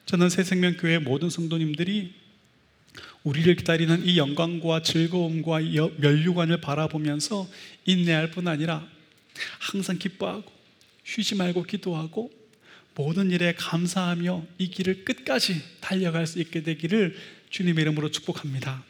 [0.06, 2.14] 저는 새생명교회 모든 성도님들이
[3.22, 5.60] 우리를 기다리는 이 영광과 즐거움과
[5.96, 7.48] 멸류관을 바라보면서
[7.86, 8.86] 인내할 뿐 아니라
[9.58, 10.52] 항상 기뻐하고
[11.04, 12.30] 쉬지 말고 기도하고
[12.94, 17.16] 모든 일에 감사하며 이 길을 끝까지 달려갈 수 있게 되기를
[17.50, 18.84] 주님의 이름으로 축복합니다.